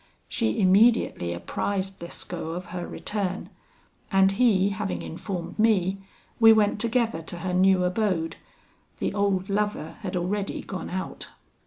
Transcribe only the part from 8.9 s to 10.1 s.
The old lover